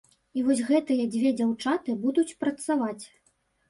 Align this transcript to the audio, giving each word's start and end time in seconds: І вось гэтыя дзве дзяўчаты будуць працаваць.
І 0.39 0.43
вось 0.47 0.63
гэтыя 0.69 1.05
дзве 1.17 1.35
дзяўчаты 1.43 1.99
будуць 2.09 2.29
працаваць. 2.45 3.01